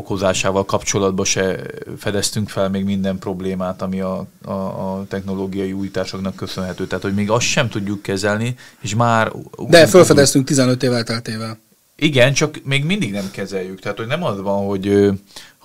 [0.00, 1.60] okozásával kapcsolatban se
[1.98, 6.86] fedeztünk fel még minden problémát, ami a, a, a technológiai újításoknak köszönhető.
[6.86, 9.32] Tehát, hogy még azt sem tudjuk kezelni, és már...
[9.68, 11.58] De felfedeztünk 15 évvel teltével.
[11.96, 13.80] Igen, csak még mindig nem kezeljük.
[13.80, 15.10] Tehát, hogy nem az van, hogy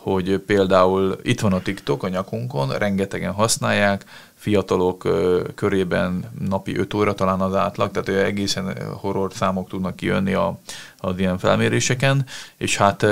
[0.06, 5.08] hogy például itt van a TikTok a nyakunkon, rengetegen használják, fiatalok
[5.56, 10.60] körében napi 5 óra talán az átlag, tehát egészen horror számok tudnak kijönni a,
[10.98, 12.26] az ilyen felméréseken,
[12.58, 13.06] és hát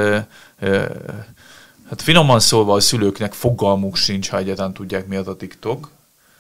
[1.90, 5.90] hát finoman szólva a szülőknek fogalmuk sincs, ha egyáltalán tudják mi az a TikTok.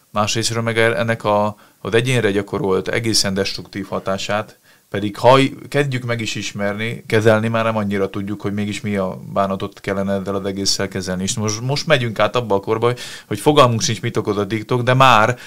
[0.09, 4.57] Másrésztről meg ennek a, az egyénre gyakorolt egészen destruktív hatását
[4.93, 9.19] pedig ha kezdjük meg is ismerni, kezelni már nem annyira tudjuk, hogy mégis mi a
[9.33, 11.23] bánatot kellene ezzel az egésszel kezelni.
[11.23, 12.93] És most, most megyünk át abba a korba,
[13.27, 15.37] hogy fogalmunk sincs, mit okoz a TikTok, de már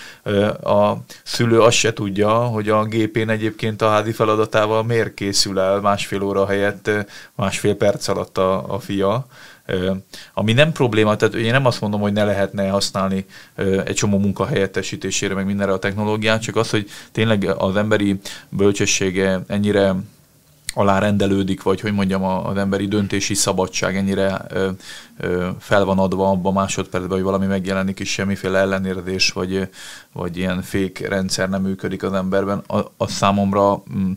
[0.63, 5.81] a szülő azt se tudja, hogy a gépén egyébként a házi feladatával miért készül el
[5.81, 6.91] másfél óra helyett
[7.35, 9.27] másfél perc alatt a, a fia
[10.35, 13.25] ami nem probléma, tehát én nem azt mondom, hogy ne lehetne használni
[13.85, 19.41] egy csomó munka helyettesítésére, meg mindenre a technológiát, csak az, hogy tényleg az emberi bölcsessége
[19.47, 19.95] ennyire
[20.77, 24.69] alárendelődik, vagy hogy mondjam, az emberi döntési szabadság ennyire ö,
[25.19, 29.69] ö, fel van adva abban másodpercben, hogy valami megjelenik, és semmiféle ellenérzés, vagy,
[30.13, 34.13] vagy ilyen fék rendszer nem működik az emberben, a, a számomra, mm,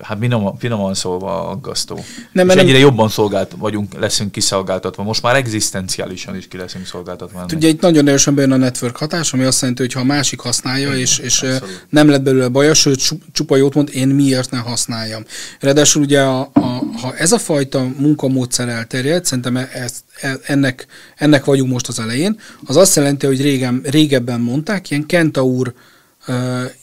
[0.00, 2.04] hát finoman, finoman szólva aggasztó.
[2.32, 2.80] Nem, és egyre nem...
[2.80, 5.02] jobban szolgált vagyunk, leszünk kiszolgáltatva.
[5.02, 7.46] Most már egzisztenciálisan is ki leszünk szolgáltatva.
[7.54, 10.40] Ugye itt nagyon erősen bejön a network hatás, ami azt jelenti, hogy ha a másik
[10.40, 11.44] használja, Igen, és, és
[11.88, 15.24] nem lett belőle baja, sőt, csupa jót mond, én miért ne használjam.
[15.60, 21.44] Ráadásul ugye, a, a, ha ez a fajta munkamódszer elterjed, szerintem ez, e, ennek, ennek
[21.44, 25.74] vagyunk most az elején, az azt jelenti, hogy régen, régebben mondták, ilyen Kentaur uh,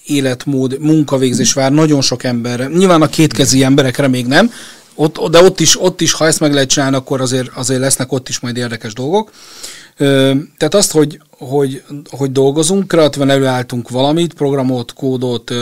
[0.06, 2.68] életmód, munkavégzés vár nagyon sok emberre.
[2.68, 4.52] Nyilván a kétkezi emberekre még nem,
[4.96, 8.12] ott, de ott is, ott is, ha ezt meg lehet csinálni, akkor azért, azért lesznek
[8.12, 9.32] ott is majd érdekes dolgok.
[10.58, 15.54] Tehát azt, hogy, hogy, hogy dolgozunk, kreatívan előálltunk valamit, programot, kódot,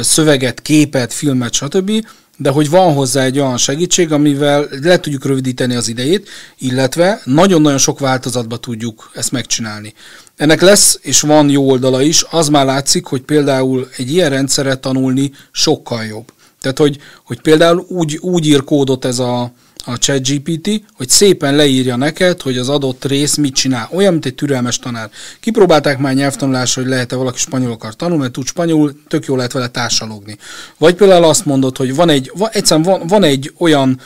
[0.00, 1.90] szöveget, képet, filmet, stb.,
[2.36, 7.78] de hogy van hozzá egy olyan segítség, amivel le tudjuk rövidíteni az idejét, illetve nagyon-nagyon
[7.78, 9.94] sok változatba tudjuk ezt megcsinálni.
[10.40, 14.80] Ennek lesz és van jó oldala is, az már látszik, hogy például egy ilyen rendszeret
[14.80, 16.32] tanulni sokkal jobb.
[16.60, 19.52] Tehát, hogy, hogy például úgy, úgy ír kódot ez a,
[19.84, 23.88] a ChatGPT, hogy szépen leírja neked, hogy az adott rész mit csinál.
[23.92, 25.10] Olyan, mint egy türelmes tanár.
[25.40, 29.52] Kipróbálták már nyelvtanulásra, hogy lehet-e valaki spanyol akar tanulni, mert tud spanyolul, tök jó lehet
[29.52, 30.36] vele társalogni.
[30.78, 34.00] Vagy például azt mondod, hogy van egy, egyszerűen van, van egy olyan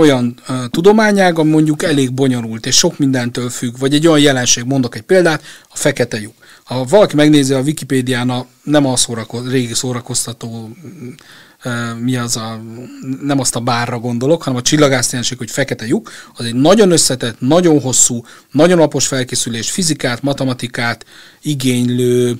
[0.00, 4.64] olyan uh, tudományág, ami mondjuk elég bonyolult, és sok mindentől függ, vagy egy olyan jelenség,
[4.64, 6.34] mondok egy példát, a fekete lyuk.
[6.64, 10.70] Ha valaki megnézi a Wikipédián, a, nem a szórakoz, régi szórakoztató,
[11.98, 12.60] mi az a,
[13.22, 17.40] nem azt a bárra gondolok, hanem a csillagászjelenség, hogy fekete lyuk, az egy nagyon összetett,
[17.40, 21.04] nagyon hosszú, nagyon alapos felkészülés, fizikát, matematikát
[21.42, 22.38] igénylő,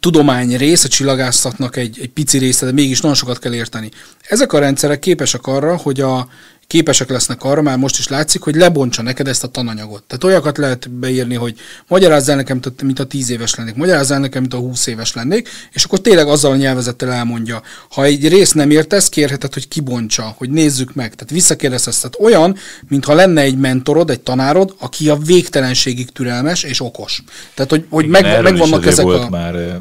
[0.00, 3.90] tudomány rész, a csillagászatnak egy, egy pici része, de mégis nagyon sokat kell érteni.
[4.28, 6.28] Ezek a rendszerek képesek arra, hogy a,
[6.72, 10.02] képesek lesznek arra, már most is látszik, hogy lebontsa neked ezt a tananyagot.
[10.02, 11.58] Tehát olyakat lehet beírni, hogy
[11.88, 15.84] magyarázzál nekem, mint a 10 éves lennék, magyarázzál nekem, mint a 20 éves lennék, és
[15.84, 17.62] akkor tényleg azzal a nyelvezettel elmondja.
[17.90, 21.14] Ha egy rész nem értesz, kérheted, hogy kibontsa, hogy nézzük meg.
[21.14, 22.00] Tehát visszakérdezhetsz.
[22.00, 22.56] Tehát olyan,
[22.88, 27.22] mintha lenne egy mentorod, egy tanárod, aki a végtelenségig türelmes és okos.
[27.54, 29.28] Tehát, hogy, hogy Igen, meg, megvannak ezek volt a...
[29.30, 29.74] már uh,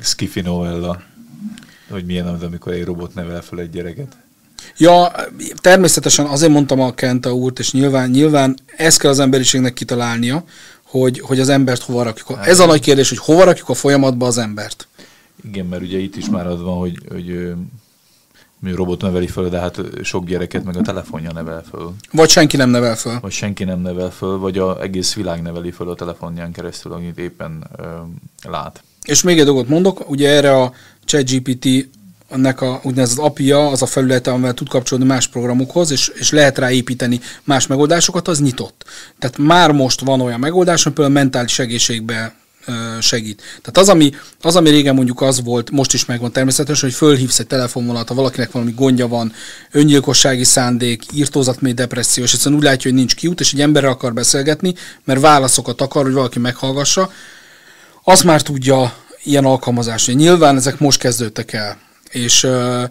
[0.00, 1.02] Skiffy novella,
[1.90, 4.16] hogy milyen az, amikor egy robot nevel fel egy gyereket.
[4.76, 5.12] Ja,
[5.60, 10.44] természetesen azért mondtam a Kenta úrt, és nyilván, nyilván ezt kell az emberiségnek kitalálnia,
[10.82, 12.36] hogy, hogy az embert hova rakjuk.
[12.38, 14.88] Hát, Ez a nagy kérdés, hogy hova rakjuk a folyamatba az embert.
[15.44, 17.52] Igen, mert ugye itt is már az van, hogy, hogy
[18.58, 21.94] mi robot neveli föl, de hát sok gyereket meg a telefonja nevel föl.
[22.12, 23.20] Vagy senki nem nevel föl.
[23.20, 27.18] Vagy senki nem nevel föl, vagy a egész világ neveli föl a telefonján keresztül, amit
[27.18, 27.84] éppen ö,
[28.50, 28.82] lát.
[29.04, 30.72] És még egy dolgot mondok, ugye erre a
[31.04, 31.88] ChatGPT
[32.32, 36.58] ennek a úgynevezett API-ja, az a felülete, amivel tud kapcsolódni más programokhoz, és, és lehet
[36.58, 38.84] rá építeni más megoldásokat, az nyitott.
[39.18, 42.34] Tehát már most van olyan megoldás, ami például mentális egészségbe
[43.00, 43.36] segít.
[43.36, 47.38] Tehát az ami, az, ami régen mondjuk az volt, most is megvan természetesen, hogy fölhívsz
[47.38, 49.32] egy telefonvonalat, ha valakinek valami gondja van,
[49.70, 54.12] öngyilkossági szándék, írtózatmély depresszió, és egyszerűen úgy látja, hogy nincs kiút, és egy emberre akar
[54.12, 57.12] beszélgetni, mert válaszokat akar, hogy valaki meghallgassa,
[58.04, 60.06] azt már tudja ilyen alkalmazás.
[60.06, 61.78] Nyilván ezek most kezdődtek el.
[62.12, 62.82] És uh,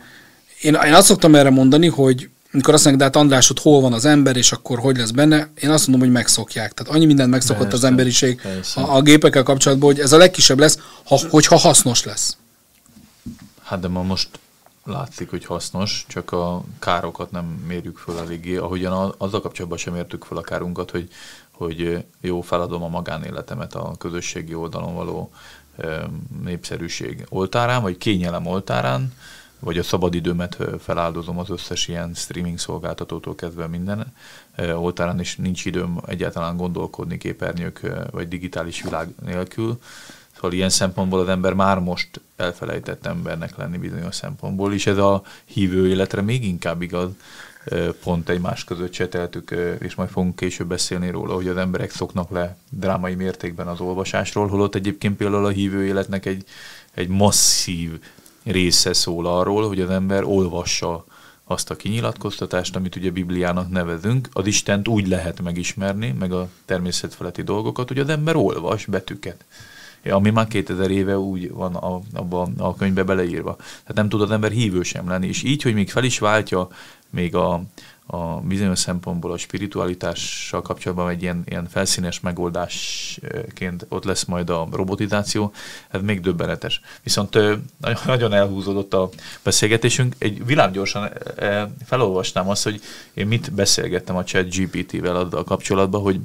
[0.61, 3.81] én, én azt szoktam erre mondani, hogy amikor azt mondják, de hát András, ott hol
[3.81, 6.73] van az ember, és akkor hogy lesz benne, én azt mondom, hogy megszokják.
[6.73, 8.41] Tehát annyi mindent megszokott persze, az emberiség
[8.75, 12.37] a, a gépekkel kapcsolatban, hogy ez a legkisebb lesz, ha, hogyha hasznos lesz.
[13.63, 14.29] Hát de ma most
[14.85, 18.55] látszik, hogy hasznos, csak a károkat nem mérjük föl eléggé.
[18.55, 21.09] Ahogyan azzal kapcsolatban sem értük föl a kárunkat, hogy,
[21.61, 25.31] hogy jó, feladom a magánéletemet a közösségi oldalon való
[26.43, 29.13] népszerűség oltárán, vagy kényelem oltárán,
[29.59, 34.13] vagy a szabadidőmet feláldozom az összes ilyen streaming szolgáltatótól kezdve minden
[34.75, 39.79] oltárán, és nincs időm egyáltalán gondolkodni képernyők vagy digitális világ nélkül.
[40.35, 45.23] Szóval ilyen szempontból az ember már most elfelejtett embernek lenni bizonyos szempontból, és ez a
[45.45, 47.09] hívő életre még inkább igaz,
[48.03, 52.57] pont egymás között cseteltük, és majd fogunk később beszélni róla, hogy az emberek szoknak le
[52.69, 56.43] drámai mértékben az olvasásról, holott egyébként például a hívő életnek egy,
[56.93, 57.99] egy masszív
[58.43, 61.05] része szól arról, hogy az ember olvassa
[61.43, 64.29] azt a kinyilatkoztatást, amit ugye Bibliának nevezünk.
[64.33, 69.45] Az Istent úgy lehet megismerni, meg a természetfeletti dolgokat, hogy az ember olvas betűket.
[70.09, 72.01] Ami már 2000 éve úgy van a,
[72.57, 73.55] a könyvbe beleírva.
[73.55, 75.27] Tehát nem tud az ember hívő sem lenni.
[75.27, 76.67] És így, hogy még fel is váltja
[77.11, 77.63] még a,
[78.05, 84.67] a bizonyos szempontból a spiritualitással kapcsolatban egy ilyen, ilyen felszínes megoldásként ott lesz majd a
[84.71, 85.53] robotizáció,
[85.89, 86.81] ez még döbbenetes.
[87.03, 87.37] Viszont
[88.05, 89.09] nagyon elhúzódott a
[89.43, 90.15] beszélgetésünk.
[90.17, 91.09] Egy világgyorsan
[91.85, 92.81] felolvasnám azt, hogy
[93.13, 96.19] én mit beszélgettem a chat GPT-vel azzal kapcsolatban, hogy,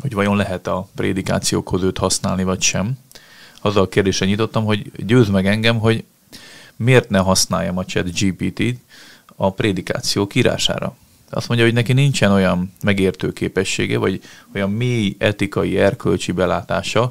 [0.00, 2.98] hogy vajon lehet a prédikációkhoz őt használni, vagy sem.
[3.60, 6.04] Azzal a kérdésre nyitottam, hogy győz meg engem, hogy
[6.76, 8.80] miért ne használjam a chat GPT-t,
[9.42, 10.96] a prédikáció kírására.
[11.30, 14.20] Azt mondja, hogy neki nincsen olyan megértő képessége, vagy
[14.54, 17.10] olyan mély etikai, erkölcsi belátása,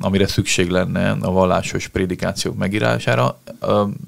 [0.00, 3.40] amire szükség lenne a vallásos prédikációk megírására.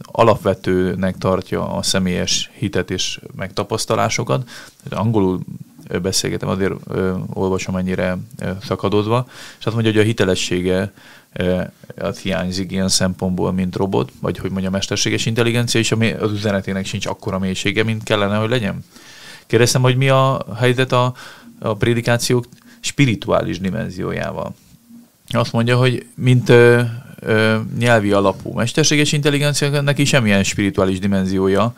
[0.03, 4.49] Alapvetőnek tartja a személyes hitet és megtapasztalásokat.
[4.91, 5.41] Angolul
[6.03, 6.75] beszélgetem, azért
[7.33, 8.19] olvasom ennyire
[8.63, 9.27] szakadozva,
[9.59, 10.93] és azt mondja, hogy a hitelessége
[11.97, 17.07] az hiányzik ilyen szempontból, mint robot, vagy hogy mondja, mesterséges intelligencia, és az üzenetének sincs
[17.07, 18.85] akkora mélysége, mint kellene, hogy legyen.
[19.47, 21.15] Kérdeztem, hogy mi a helyzet a,
[21.59, 22.45] a prédikációk
[22.81, 24.55] spirituális dimenziójával.
[25.29, 26.53] Azt mondja, hogy mint
[27.27, 31.75] ö, nyelvi alapú mesterséges intelligencia, neki semmilyen spirituális dimenziója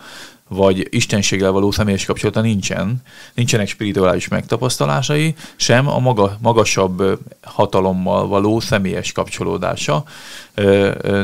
[0.48, 3.02] vagy istenséggel való személyes kapcsolata nincsen,
[3.34, 10.04] nincsenek spirituális megtapasztalásai, sem a maga, magasabb hatalommal való személyes kapcsolódása,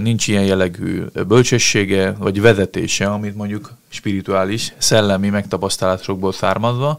[0.01, 6.99] nincs ilyen jellegű bölcsessége, vagy vezetése, amit mondjuk spirituális, szellemi megtapasztalásokból származva,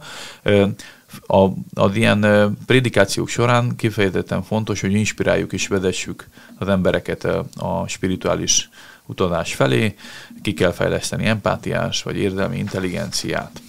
[1.27, 7.23] a, az ilyen prédikációk során kifejezetten fontos, hogy inspiráljuk és vezessük az embereket
[7.55, 8.69] a spirituális
[9.05, 9.95] utazás felé,
[10.41, 13.61] ki kell fejleszteni empátiás vagy érzelmi intelligenciát.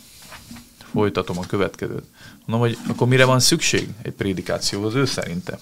[0.92, 2.04] folytatom a következőt.
[2.46, 5.58] Mondom, hogy akkor mire van szükség egy prédikációhoz ő szerinte?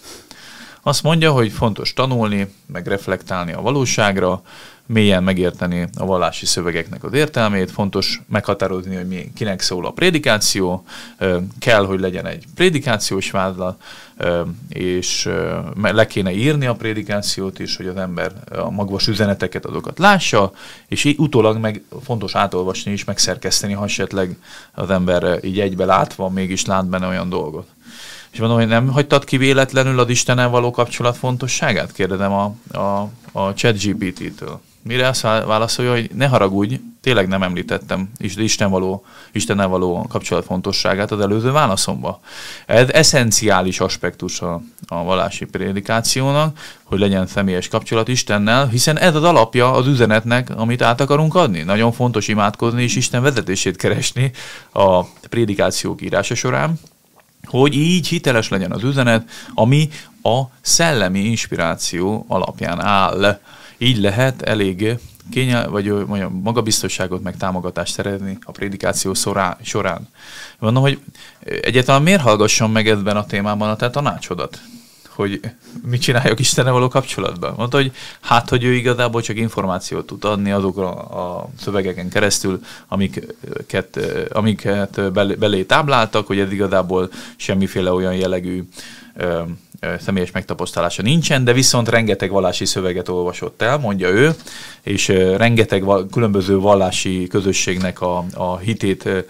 [0.86, 4.42] Azt mondja, hogy fontos tanulni, meg reflektálni a valóságra,
[4.86, 10.84] mélyen megérteni a vallási szövegeknek az értelmét, fontos meghatározni, hogy mi, kinek szól a prédikáció,
[11.58, 13.82] kell, hogy legyen egy prédikációs vádlat,
[14.68, 15.28] és
[15.82, 20.52] le kéne írni a prédikációt is, hogy az ember a magvas üzeneteket, azokat lássa,
[20.88, 24.36] és így utólag meg fontos átolvasni is, megszerkeszteni, ha esetleg
[24.72, 27.66] az ember így egybe látva mégis lát benne olyan dolgot.
[28.34, 31.92] És mondom, hogy nem hagytad ki véletlenül az Istenen való kapcsolat fontosságát?
[31.92, 34.60] Kérdezem a, a, a chat GPT-től.
[34.82, 41.10] Mire azt válaszolja, hogy ne haragudj, tényleg nem említettem Isten való, Istennel való kapcsolat fontosságát
[41.10, 42.20] az előző válaszomba.
[42.66, 49.22] Ez eszenciális aspektus a, a vallási prédikációnak, hogy legyen személyes kapcsolat Istennel, hiszen ez az
[49.22, 51.62] alapja az üzenetnek, amit át akarunk adni.
[51.62, 54.30] Nagyon fontos imádkozni és Isten vezetését keresni
[54.72, 56.78] a prédikációk írása során,
[57.46, 59.88] hogy így hiteles legyen az üzenet, ami
[60.22, 63.40] a szellemi inspiráció alapján áll.
[63.78, 64.98] Így lehet elég
[65.30, 69.14] kényel, vagy mondjam, magabiztosságot, meg támogatást szerezni a prédikáció
[69.62, 70.08] során.
[70.58, 70.98] Mondom, hogy
[71.62, 74.60] egyáltalán miért hallgasson meg ebben a témában a te tanácsodat?
[75.14, 75.40] Hogy
[75.84, 77.54] mit csináljak Istenne való kapcsolatban.
[77.56, 84.00] Mondta, hogy hát, hogy ő igazából csak információt tud adni azokra a szövegeken keresztül, amiket,
[84.32, 88.64] amiket belé tábláltak, hogy ez igazából semmiféle olyan jellegű
[90.00, 94.34] személyes megtapasztalása nincsen, de viszont rengeteg vallási szöveget olvasott el, mondja ő,
[94.82, 99.26] és rengeteg különböző vallási közösségnek a, a hitétből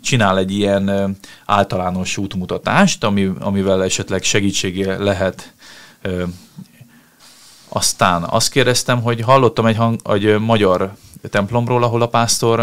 [0.00, 5.52] csinál egy ilyen általános útmutatást, ami, amivel esetleg segítségé lehet
[7.68, 10.94] aztán azt kérdeztem, hogy hallottam egy, hang, egy magyar
[11.30, 12.60] templomról, ahol a pásztor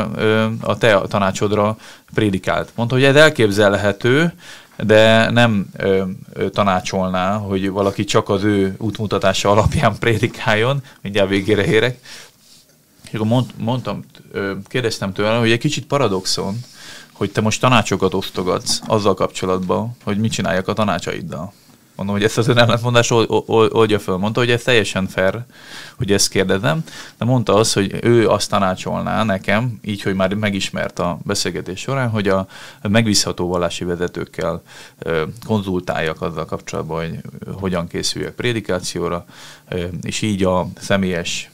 [0.61, 1.77] a te tanácsodra
[2.13, 2.71] prédikált.
[2.75, 4.33] Mondta, hogy ez elképzelhető,
[4.77, 6.03] de nem ö,
[6.33, 11.99] ö, tanácsolná, hogy valaki csak az ő útmutatása alapján prédikáljon, mindjárt végére érek.
[13.03, 16.55] És akkor mond, mondtam, ö, kérdeztem tőle, hogy egy kicsit paradoxon,
[17.11, 21.53] hogy te most tanácsokat osztogatsz azzal kapcsolatban, hogy mit csináljak a tanácsaiddal.
[22.01, 23.11] Mondom, hogy ezt az ellentmondás
[23.69, 24.17] oldja föl.
[24.17, 25.39] Mondta, hogy ez teljesen fair,
[25.97, 26.83] hogy ezt kérdezem,
[27.17, 32.09] de mondta azt, hogy ő azt tanácsolná nekem, így, hogy már megismert a beszélgetés során,
[32.09, 32.47] hogy a
[32.81, 34.61] megbízható vallási vezetőkkel
[35.45, 37.19] konzultáljak azzal kapcsolatban, hogy
[37.59, 39.25] hogyan készüljek prédikációra,
[40.01, 41.51] és így a személyes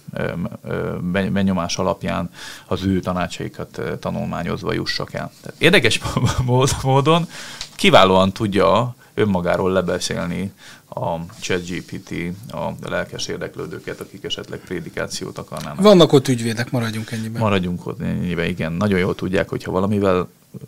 [1.32, 2.30] benyomás alapján
[2.68, 5.32] az ő tanácsaikat tanulmányozva jussak el.
[5.42, 6.00] Tehát érdekes
[6.84, 7.28] módon
[7.76, 10.52] kiválóan tudja önmagáról lebeszélni
[10.90, 12.12] a ChatGPT
[12.52, 15.82] a lelkes érdeklődőket, akik esetleg prédikációt akarnának.
[15.82, 17.42] Vannak ott ügyvédek, maradjunk ennyiben.
[17.42, 18.72] Maradjunk ott ennyiben, igen.
[18.72, 20.28] Nagyon jól tudják, hogyha valamivel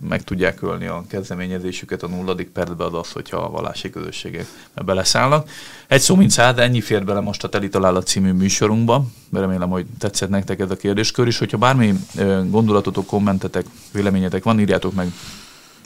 [0.10, 4.46] meg tudják ölni a kezdeményezésüket a nulladik percbe az az, hogyha a vallási közösségek
[4.86, 5.50] beleszállnak.
[5.88, 9.06] Egy szó mint száz, ennyi fér bele most a Teli Találat című műsorunkba.
[9.34, 11.38] Remélem, hogy tetszett nektek ez a kérdéskör is.
[11.38, 11.94] Hogyha bármi
[12.50, 15.12] gondolatotok, kommentetek, véleményetek van, írjátok meg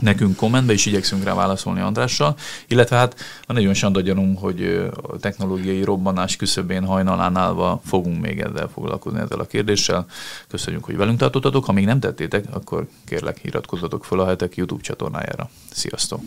[0.04, 2.36] nekünk kommentbe, és igyekszünk rá válaszolni Andrással.
[2.68, 3.16] Illetve hát
[3.48, 9.20] van egy olyan sandagyanunk, hogy a technológiai robbanás küszöbén hajnalán állva fogunk még ezzel foglalkozni
[9.20, 10.06] ezzel a kérdéssel.
[10.48, 11.66] Köszönjük, hogy velünk tartottatok.
[11.66, 15.50] Ha még nem tettétek, akkor kérlek iratkozzatok fel a hetek YouTube csatornájára.
[15.72, 16.22] Sziasztok!